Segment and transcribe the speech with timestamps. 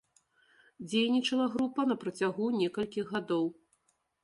[0.87, 3.45] Дзейнічала група на працягу некалькіх гадоў.